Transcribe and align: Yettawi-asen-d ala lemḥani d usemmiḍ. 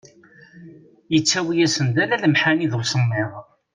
Yettawi-asen-d 1.13 1.95
ala 2.03 2.21
lemḥani 2.23 2.67
d 2.71 2.73
usemmiḍ. 2.79 3.33